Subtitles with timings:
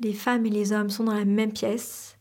[0.00, 2.18] Les femmes et les hommes sont dans la même pièce,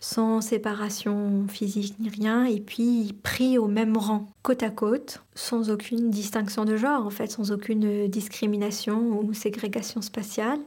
[0.00, 5.70] sans séparation physique ni rien, et puis pris au même rang, côte à côte, sans
[5.70, 10.58] aucune distinction de genre, en fait, sans aucune discrimination ou ségrégation spatiale.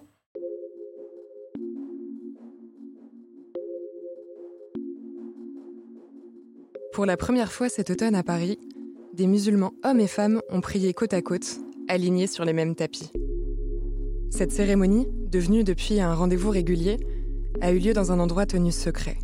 [6.94, 8.60] Pour la première fois cet automne à Paris,
[9.14, 11.60] des musulmans hommes et femmes ont prié côte à côte,
[11.90, 13.12] alignés sur les mêmes tapis.
[14.30, 16.98] Cette cérémonie, devenue depuis un rendez-vous régulier,
[17.60, 19.18] a eu lieu dans un endroit tenu secret.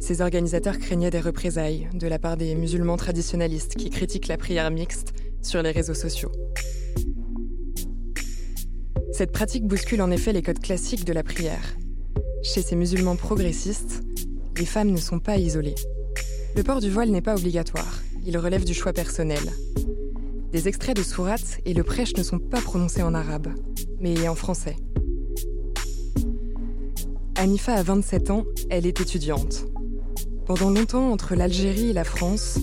[0.00, 4.72] Ses organisateurs craignaient des représailles de la part des musulmans traditionnalistes qui critiquent la prière
[4.72, 6.32] mixte sur les réseaux sociaux.
[9.12, 11.76] Cette pratique bouscule en effet les codes classiques de la prière.
[12.42, 14.02] Chez ces musulmans progressistes,
[14.58, 15.76] les femmes ne sont pas isolées.
[16.56, 19.42] Le port du voile n'est pas obligatoire, il relève du choix personnel.
[20.50, 23.48] Des extraits de sourates et le prêche ne sont pas prononcés en arabe,
[24.00, 24.74] mais en français.
[27.44, 29.66] Anifa a 27 ans, elle est étudiante.
[30.46, 32.60] Pendant longtemps, entre l'Algérie et la France,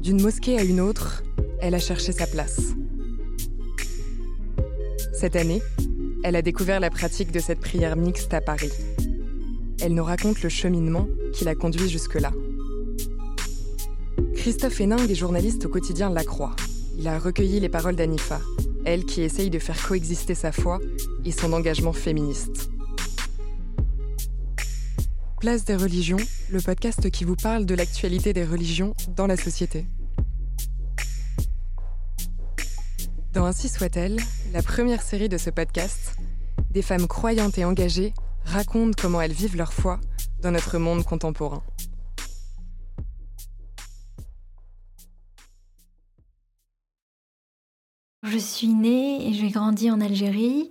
[0.00, 1.22] d'une mosquée à une autre,
[1.60, 2.60] elle a cherché sa place.
[5.12, 5.62] Cette année,
[6.24, 8.72] elle a découvert la pratique de cette prière mixte à Paris.
[9.80, 12.32] Elle nous raconte le cheminement qui l'a conduit jusque-là.
[14.34, 16.56] Christophe Hénin est journaliste au quotidien La Croix.
[16.98, 18.40] Il a recueilli les paroles d'Anifa,
[18.84, 20.80] elle qui essaye de faire coexister sa foi
[21.24, 22.70] et son engagement féministe.
[25.40, 26.16] Place des religions,
[26.50, 29.84] le podcast qui vous parle de l'actualité des religions dans la société.
[33.34, 34.18] Dans Ainsi soit-elle,
[34.54, 36.16] la première série de ce podcast,
[36.70, 38.14] des femmes croyantes et engagées
[38.46, 40.00] racontent comment elles vivent leur foi
[40.40, 41.62] dans notre monde contemporain.
[48.22, 50.70] Je suis née et j'ai grandi en Algérie,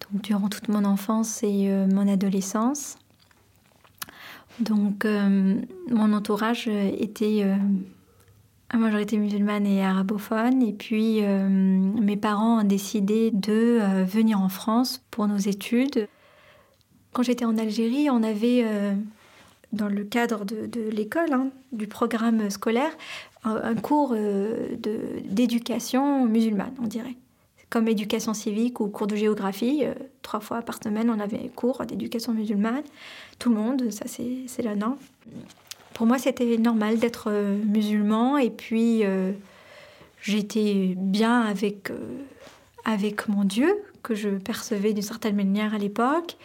[0.00, 2.96] donc durant toute mon enfance et euh, mon adolescence.
[4.58, 7.56] Donc euh, mon entourage était euh,
[8.68, 10.62] à majorité musulmane et arabophone.
[10.62, 16.08] Et puis mes parents ont décidé de venir en France pour nos études.
[17.12, 18.64] Quand j'étais en Algérie, on avait
[19.72, 22.90] dans le cadre de, l'école, hein, du programme scolaire,
[23.44, 24.76] un, cours euh,
[25.24, 27.16] d'éducation musulmane, on dirait.
[27.70, 31.84] Comme éducation civique ou cours de géographie, euh, trois fois par semaine, on avait cours
[31.86, 32.82] d'éducation musulmane.
[33.38, 34.98] Tout le monde, ça c'est la norme.
[35.94, 39.02] Pour moi, c'était normal d'être euh, musulman et puis
[40.22, 41.90] j'étais bien avec,
[42.84, 46.36] avec mon Dieu, que je percevais d'une certaine manière à l'époque.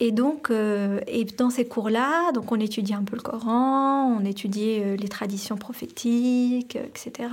[0.00, 4.24] Et donc, euh, et dans ces cours-là, donc on étudiait un peu le Coran, on
[4.24, 7.28] étudiait euh, les traditions prophétiques, euh, etc.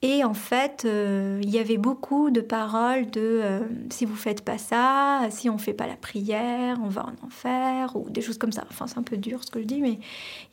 [0.00, 3.42] Et en fait, il y avait beaucoup de paroles de
[3.90, 7.96] si vous faites pas ça, si on fait pas la prière, on va en enfer,
[7.96, 8.64] ou des choses comme ça.
[8.70, 9.98] Enfin, c'est un peu dur ce que je dis, mais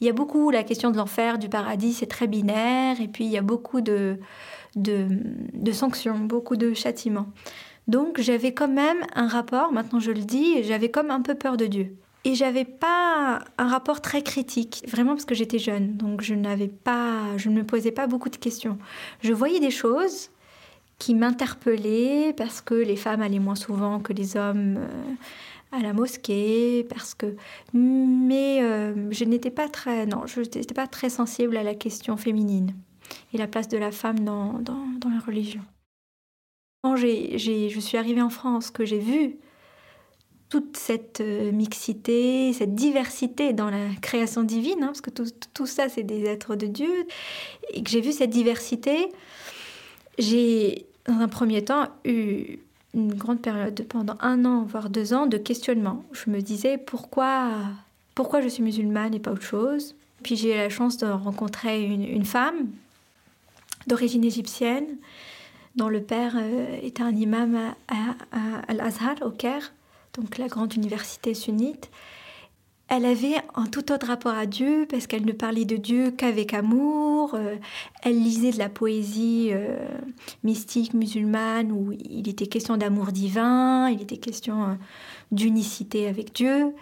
[0.01, 3.25] il y a beaucoup la question de l'enfer, du paradis, c'est très binaire, et puis
[3.25, 4.17] il y a beaucoup de,
[4.75, 7.27] de sanctions, beaucoup de châtiments.
[7.87, 11.55] Donc j'avais quand même un rapport, maintenant je le dis, j'avais comme un peu peur
[11.55, 11.95] de Dieu.
[12.25, 16.67] Et j'avais pas un rapport très critique, vraiment parce que j'étais jeune, donc je n'avais
[16.67, 18.79] pas, je ne me posais pas beaucoup de questions.
[19.21, 20.31] Je voyais des choses
[20.97, 25.13] qui m'interpellaient parce que les femmes allaient moins souvent que les hommes euh,
[25.71, 27.35] à la mosquée, parce que,
[27.73, 32.17] mais euh, je n'étais pas très, non, je n'étais pas très sensible à la question
[32.17, 32.73] féminine
[33.33, 35.61] et la place de la femme dans, dans, dans la religion.
[36.81, 39.37] Quand je suis arrivée en France, que j'ai vu
[40.49, 45.89] toute cette euh, mixité, cette diversité dans la création divine, hein, parce que tout, ça,
[45.89, 47.07] c'est des êtres de Dieu,
[47.73, 49.09] et que j'ai vu cette diversité,
[50.17, 52.59] j'ai, dans un premier temps, eu
[52.93, 56.03] une grande période, pendant un an, voire deux ans, de questionnement.
[56.13, 57.51] Je me disais pourquoi,
[58.13, 59.95] pourquoi je suis musulmane et pas autre chose?
[60.23, 62.69] Puis j'ai eu la chance de rencontrer une, femme
[63.87, 64.97] d'origine égyptienne
[65.75, 68.15] dont le père euh, était un imam à,
[68.69, 69.73] Al-Azhar, au Caire,
[70.17, 71.89] donc la grande université sunnite.
[72.87, 76.53] elle avait un tout autre rapport à Dieu parce qu'elle ne parlait de Dieu qu'avec
[76.53, 77.33] amour.
[77.33, 77.55] Euh,
[78.03, 79.75] elle lisait de la poésie euh,
[80.43, 84.73] mystique musulmane où il était question d'amour divin, il était question euh,
[85.31, 86.75] d'unicité avec Dieu.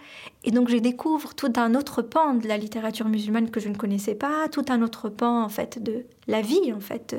[0.44, 3.76] Et donc je découvre tout un autre pan de la littérature musulmane que je ne
[3.76, 7.16] connaissais pas, tout un autre pan en fait de la vie en fait.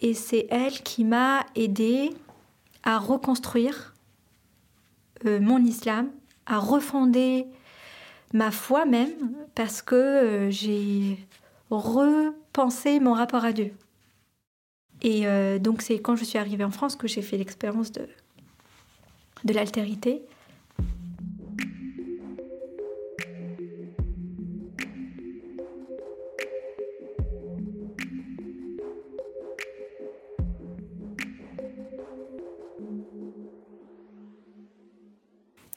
[0.00, 2.10] Et c'est elle qui m'a aidé
[2.84, 3.94] à reconstruire
[5.24, 6.10] mon islam,
[6.46, 7.46] à refonder
[8.32, 9.12] ma foi même,
[9.54, 11.18] parce que euh, j'ai
[11.70, 13.72] repensé mon rapport à Dieu.
[15.02, 18.08] Et euh, donc c'est quand je suis arrivée en France que j'ai fait l'expérience de,
[19.44, 20.22] de l'altérité.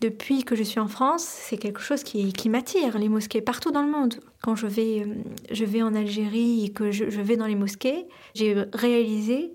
[0.02, 3.84] Depuis que je suis en France, c'est quelque chose qui, m'attire, les mosquées, partout dans
[3.84, 4.16] le monde.
[4.42, 5.14] Quand je vais, euh,
[5.52, 9.54] je vais en Algérie et que je, vais dans les mosquées, j'ai réalisé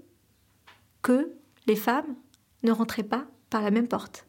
[1.03, 1.33] que
[1.67, 2.15] les femmes
[2.63, 4.27] ne rentraient pas par la même porte.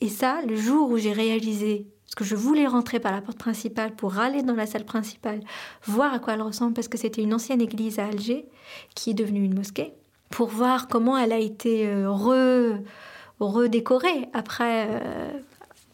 [0.00, 3.38] Et ça, le jour où j'ai réalisé parce que je voulais rentrer par la porte
[3.38, 5.40] principale pour aller dans la salle principale,
[5.84, 8.46] voir à quoi elle ressemble, parce que c'était une ancienne église à Alger
[8.94, 9.92] qui est devenue une mosquée,
[10.30, 12.78] pour voir comment elle a été euh, re
[13.40, 15.30] redécorer après, euh,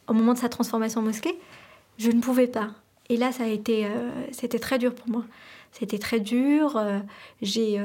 [0.08, 1.38] au moment de sa transformation en mosquée,
[1.98, 2.70] je ne pouvais pas.
[3.08, 5.24] Et là, ça a été, euh, c'était très dur pour moi.
[5.72, 6.76] C'était très dur.
[6.76, 6.98] Euh,
[7.40, 7.80] j'ai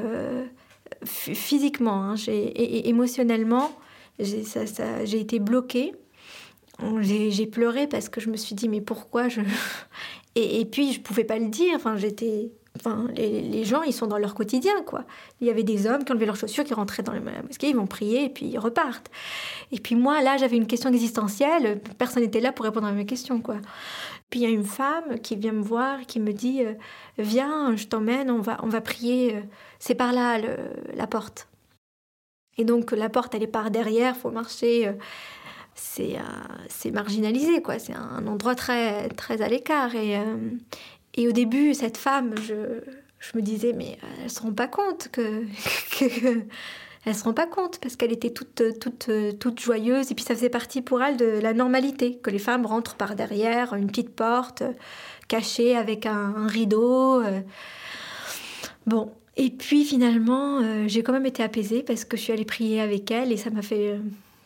[1.04, 3.70] physiquement, hein, et, émotionnellement,
[4.18, 5.94] j'ai été bloquée.
[7.00, 9.40] J'ai pleuré parce que je me suis dit mais pourquoi je
[10.36, 11.74] et, et puis je pouvais pas le dire.
[11.74, 15.04] Enfin j'étais Enfin, les, gens, ils sont dans leur quotidien, quoi.
[15.40, 17.76] Il y avait des hommes qui enlevaient leurs chaussures, qui rentraient dans la mosquée, ils
[17.76, 19.10] vont prier et puis ils repartent.
[19.72, 23.06] Et puis moi, là, j'avais une question existentielle, personne n'était là pour répondre à mes
[23.06, 23.56] questions, quoi.
[24.30, 26.74] Puis il y a une femme qui vient me voir, qui me dit euh,
[27.18, 29.40] Viens, je t'emmène, on va, on va prier, euh,
[29.78, 30.38] c'est par là
[30.94, 31.48] la porte.
[32.58, 34.88] Et donc la porte, elle est par derrière, faut marcher.
[34.88, 34.92] Euh,
[35.78, 37.78] c'est marginalisé, quoi.
[37.78, 39.94] C'est un endroit très, très à l'écart.
[39.94, 40.18] Et,
[41.18, 42.54] et au début, cette femme, je,
[43.36, 45.42] me disais, mais elles ne se rendent pas compte que,
[47.04, 50.34] elle se rend pas compte parce qu'elle était toute, toute, toute joyeuse et puis ça
[50.34, 54.14] faisait partie pour elle de la normalité que les femmes rentrent par derrière une petite
[54.14, 54.62] porte
[55.26, 57.20] cachée avec un, rideau.
[57.20, 57.40] Euh.
[58.86, 62.44] Bon, et puis finalement, euh, j'ai quand même été apaisée parce que je suis allée
[62.44, 63.98] prier avec elle et ça m'a fait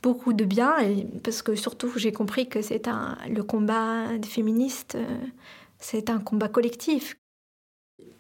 [0.02, 0.74] beaucoup de bien
[1.22, 2.88] parce que surtout j'ai compris que c'est
[3.28, 4.96] le combat des féministes.
[4.96, 5.04] Euh,
[5.82, 7.17] c'est un combat collectif.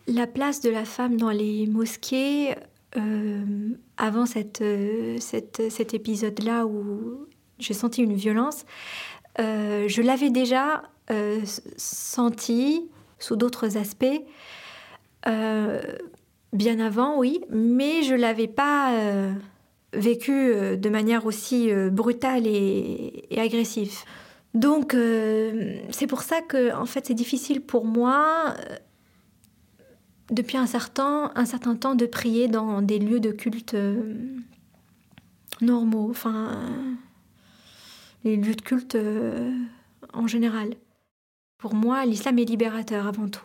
[0.06, 2.54] La place de la femme dans les mosquées,
[2.96, 4.24] euh, avant
[4.60, 7.26] euh, cet épisode-là où
[7.58, 8.66] j'ai senti une violence,
[9.38, 10.82] euh, je l'avais déjà
[11.76, 12.88] senti
[13.18, 14.22] sous d'autres aspects,
[15.26, 18.94] bien avant, oui, mais je l'avais pas
[19.92, 23.92] vécu de manière aussi brutale et agressive.
[24.54, 28.76] Donc euh, c'est pour ça que en fait c'est difficile pour moi euh,
[30.30, 34.14] depuis un certain, un certain temps de prier dans des lieux de culte euh,
[35.60, 36.58] normaux, enfin
[38.24, 38.96] les lieux de culte
[40.12, 40.74] en général.
[41.58, 43.44] Pour moi, l'islam est libérateur avant tout.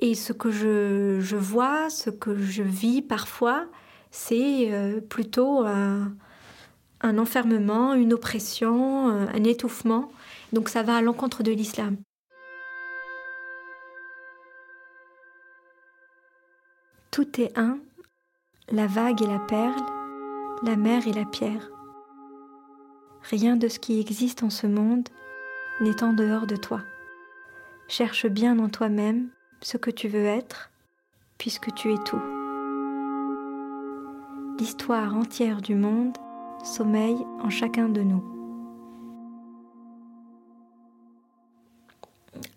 [0.00, 3.66] Et ce que je, je vois, ce que je vis parfois,
[4.10, 4.70] c'est
[5.08, 6.12] plutôt un
[7.00, 10.10] un enfermement, une oppression, euh, un étouffement.
[10.52, 11.96] Donc ça va à l'encontre de l'islam.
[17.10, 17.78] Tout est un,
[18.70, 19.82] la vague et la perle,
[20.62, 21.70] la mer et la pierre.
[23.22, 25.08] Rien de ce qui existe en ce monde
[25.80, 26.82] n'est en dehors de toi.
[27.88, 29.30] Cherche bien en toi-même
[29.60, 30.70] ce que tu veux être,
[31.38, 32.22] puisque tu es tout.
[34.58, 36.16] L'histoire entière du monde
[36.64, 38.22] sommeil en chacun de nous.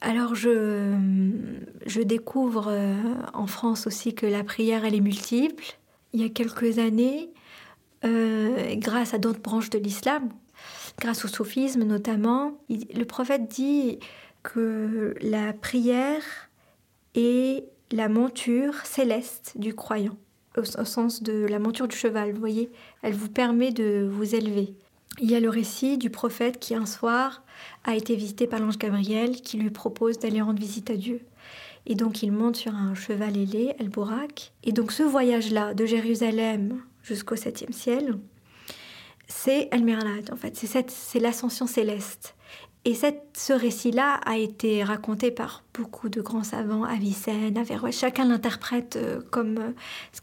[0.01, 0.95] Alors je,
[1.85, 2.95] je découvre euh,
[3.33, 5.63] en France aussi que la prière, elle est multiple.
[6.13, 7.29] Il y a quelques années,
[8.03, 10.29] euh, grâce à d'autres branches de l'islam,
[10.99, 13.99] grâce au soufisme notamment, le prophète dit
[14.43, 16.23] que la prière
[17.15, 20.17] est la monture céleste du croyant
[20.57, 24.73] au, sens de la monture du cheval, vous voyez, elle vous permet de vous élever.
[25.19, 27.43] Il y a le récit du prophète qui un soir
[27.83, 31.21] a été visité par l'ange Gabriel qui lui propose d'aller rendre visite à Dieu.
[31.85, 34.53] Et donc il monte sur un cheval ailé, El Bourak.
[34.63, 38.17] Et donc ce voyage-là, de Jérusalem jusqu'au septième ciel,
[39.27, 42.35] c'est El Mirlad en fait, c'est l'ascension céleste.
[42.83, 47.95] Et ce récit-là a été raconté par beaucoup de grands savants, Avicenne, Averroès.
[47.95, 49.57] Chacun l'interprète euh, comme.
[49.59, 49.71] Euh,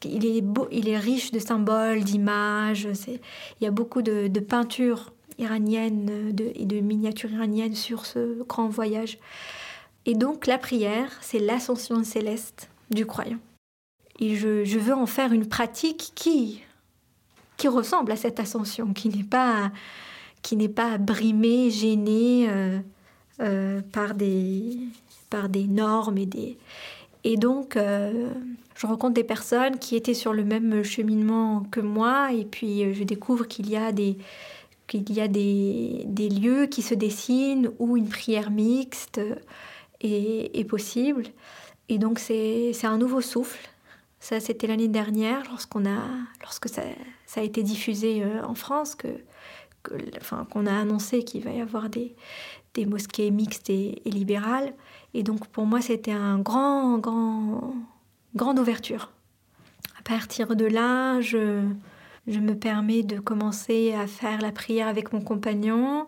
[0.04, 2.88] il est, beau, il est riche de symboles, d'images.
[3.06, 8.68] Il y a beaucoup de, peintures iraniennes de, et de miniatures iraniennes sur ce grand
[8.68, 9.18] voyage.
[10.04, 13.38] Et donc, la prière, c'est l'ascension céleste du croyant.
[14.18, 16.60] Et je, je, veux en faire une pratique qui,
[17.56, 19.70] qui ressemble à cette ascension, qui n'est pas
[20.42, 22.78] qui n'est pas brimé, gêné euh,
[23.40, 24.78] euh, par, des,
[25.30, 26.56] par des normes et des...
[27.24, 28.30] Et donc, euh,
[28.76, 33.02] je rencontre des personnes qui étaient sur le même cheminement que moi, et puis je
[33.02, 34.16] découvre qu'il y a des,
[34.86, 39.20] qu'il y a des, des, lieux qui se dessinent où une prière mixte
[40.00, 41.24] est, est possible.
[41.88, 43.68] Et donc, c'est un nouveau souffle.
[44.20, 46.00] Ça, c'était l'année dernière, lorsqu'on a,
[46.40, 46.82] lorsque ça,
[47.26, 49.08] ça, a été diffusé en France, que
[49.82, 52.14] qu'on a annoncé qu'il va y avoir des,
[52.74, 54.74] des mosquées mixtes et, libérales.
[55.14, 57.74] Et donc pour moi, c'était un grand, grand,
[58.34, 59.10] grande ouverture.
[59.98, 61.62] À partir de là, je,
[62.26, 66.06] je me permets de commencer à faire la prière avec mon compagnon,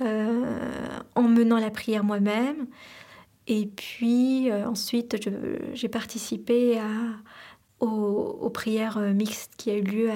[0.00, 2.66] euh, en menant la prière moi-même.
[3.46, 5.16] Et puis euh, ensuite,
[5.72, 6.84] j'ai participé à,
[7.80, 10.10] aux, prières mixtes qui a eu lieu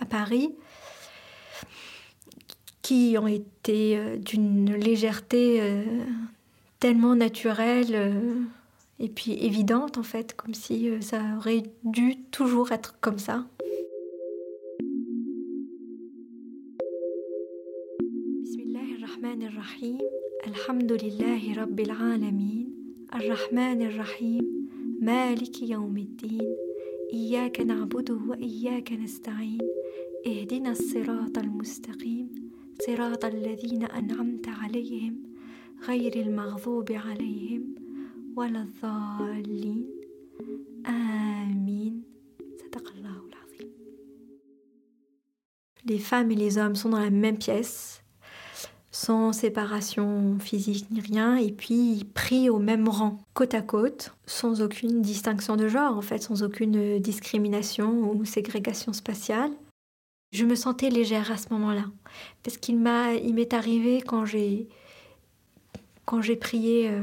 [0.00, 0.54] à Paris
[2.81, 5.83] qui ont été euh, d'une légèreté euh,
[6.79, 8.41] tellement naturelle euh,
[8.99, 13.45] et puis évidente en fait, comme si ça aurait dû toujours être comme ça.
[18.41, 19.99] Bismillahirrahmanirrahim.
[20.45, 22.65] Alhamdulillahi rabbil alamin.
[23.11, 24.45] Ar-Rahmanir-Rahim.
[25.01, 26.41] Maliki yawmiddin.
[27.13, 29.61] إياك نعبد وإياك نستعين
[30.27, 32.40] اهدنا الصراط المستقيم
[32.85, 35.15] صراط الذين أنعمت عليهم
[35.87, 37.75] غير المغضوب عليهم
[38.35, 39.85] ولا الضالين
[40.85, 42.03] آمين
[42.61, 43.71] صدق الله العظيم
[45.85, 48.03] Les femmes et les hommes sont dans la même pièce,
[48.91, 54.61] sans séparation physique ni rien, et puis pris au même rang, côte à côte, sans
[54.61, 59.51] aucune distinction de genre, en fait, sans aucune discrimination ou ségrégation spatiale.
[60.32, 61.84] Je me sentais légère à ce moment-là,
[62.42, 64.66] parce qu'il m'a, il m'est arrivé quand j'ai,
[66.06, 67.02] quand j'ai prié euh,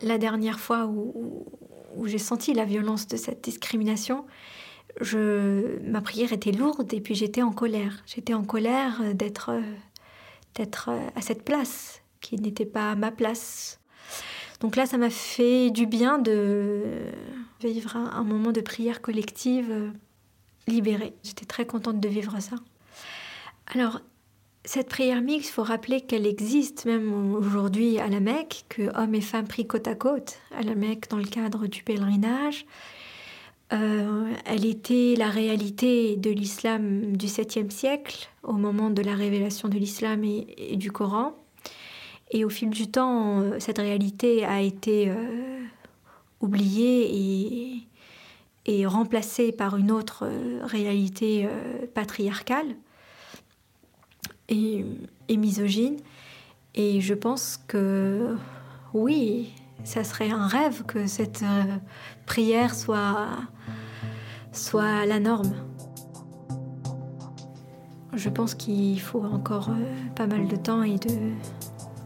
[0.00, 1.44] la dernière fois où,
[1.94, 4.24] où, j'ai senti la violence de cette discrimination,
[5.02, 8.02] je, ma prière était lourde et puis j'étais en colère.
[8.06, 9.52] J'étais en colère d'être,
[10.54, 13.78] d'être à cette place qui n'était pas ma place.
[14.60, 16.82] Donc là, ça m'a fait du bien de
[17.60, 19.92] vivre un moment de prière collective
[20.66, 21.14] libérée.
[21.22, 22.56] J'étais très contente de vivre ça.
[23.74, 24.00] Alors,
[24.64, 29.14] cette prière mixte, il faut rappeler qu'elle existe même aujourd'hui à la Mecque, que hommes
[29.14, 32.66] et femmes prient côte à côte à la Mecque dans le cadre du pèlerinage.
[33.72, 39.68] Euh, elle était la réalité de l'islam du 7e siècle, au moment de la révélation
[39.68, 41.34] de l'islam et, du Coran.
[42.32, 45.60] Et au fil du temps, euh, cette réalité a été euh,
[46.40, 47.82] oubliée et,
[48.66, 52.66] et remplacée par une autre euh, réalité euh, patriarcale
[54.48, 54.84] et,
[55.30, 55.96] misogyne.
[56.74, 58.36] Et je pense que
[58.92, 59.52] oui,
[59.84, 61.76] ça serait un rêve que cette euh,
[62.26, 63.28] prière soit,
[64.52, 65.54] soit la norme.
[68.12, 69.70] Je pense qu'il faut encore
[70.16, 71.32] pas mal de temps et de,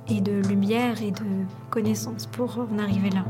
[0.09, 1.25] et de lumière et de
[1.71, 3.25] connaissances pour en arriver là.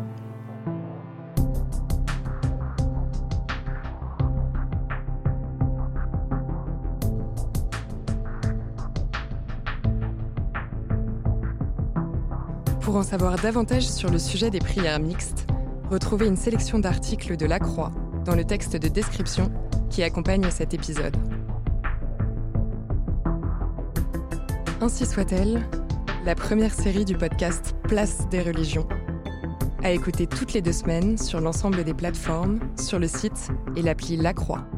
[12.94, 15.48] Pour en savoir davantage sur le sujet des prières mixtes,
[15.90, 17.90] retrouvez une sélection d'articles de La Croix
[18.24, 19.50] dans le texte de description
[19.90, 21.16] qui accompagne cet épisode.
[24.80, 25.60] Ainsi soit-elle,
[26.24, 28.86] la première série du podcast Place des religions,
[29.82, 34.16] à écouter toutes les deux semaines sur l'ensemble des plateformes, sur le site et l'appli
[34.16, 34.68] La Croix.